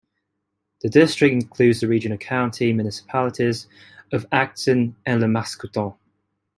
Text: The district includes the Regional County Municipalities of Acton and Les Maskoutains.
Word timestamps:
The 0.81 0.89
district 0.89 1.31
includes 1.31 1.79
the 1.81 1.87
Regional 1.87 2.17
County 2.17 2.73
Municipalities 2.73 3.67
of 4.11 4.25
Acton 4.31 4.95
and 5.05 5.21
Les 5.21 5.27
Maskoutains. 5.27 5.95